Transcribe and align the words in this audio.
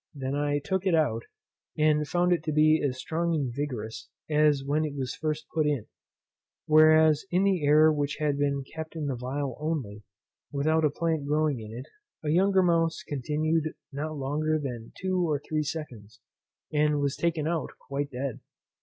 I 0.15 0.19
then 0.21 0.61
took 0.63 0.87
it 0.87 0.95
out, 0.95 1.25
and 1.77 2.07
found 2.07 2.33
it 2.33 2.41
to 2.45 2.51
be 2.51 2.81
as 2.83 2.97
strong 2.97 3.35
and 3.35 3.53
vigorous 3.53 4.09
as 4.31 4.63
when 4.65 4.83
it 4.83 4.95
was 4.95 5.13
first 5.13 5.45
put 5.53 5.67
in; 5.67 5.85
whereas 6.65 7.23
in 7.29 7.43
that 7.43 7.59
air 7.61 7.93
which 7.93 8.17
had 8.19 8.39
been 8.39 8.63
kept 8.63 8.95
in 8.95 9.05
the 9.05 9.15
phial 9.15 9.55
only, 9.59 10.01
without 10.51 10.83
a 10.85 10.89
plant 10.89 11.27
growing 11.27 11.59
in 11.59 11.71
it, 11.71 11.85
a 12.27 12.31
younger 12.33 12.63
mouse 12.63 13.03
continued 13.07 13.75
not 13.93 14.17
longer 14.17 14.57
than 14.57 14.91
two 14.99 15.23
or 15.29 15.39
three 15.39 15.61
seconds, 15.61 16.19
and 16.73 16.99
was 16.99 17.15
taken 17.15 17.45
out 17.47 17.69
quite 17.87 18.09
dead. 18.09 18.39